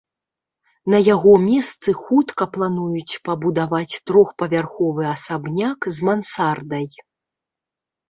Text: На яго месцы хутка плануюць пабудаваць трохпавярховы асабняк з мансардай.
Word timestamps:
На 0.93 1.01
яго 1.07 1.33
месцы 1.49 1.89
хутка 1.99 2.43
плануюць 2.57 3.19
пабудаваць 3.31 3.99
трохпавярховы 4.11 5.03
асабняк 5.15 5.79
з 5.95 6.11
мансардай. 6.11 6.85